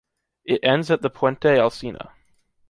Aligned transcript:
It 0.45 0.61
ends 0.63 0.89
at 0.89 1.03
the 1.03 1.11
Puente 1.11 1.59
Alsina. 1.59 2.09